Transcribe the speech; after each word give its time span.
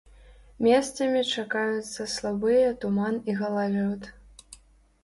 Месцамі 0.67 1.21
чакаюцца 1.41 2.09
слабыя 2.15 2.67
туман 2.87 3.21
і 3.31 3.39
галалёд. 3.45 4.11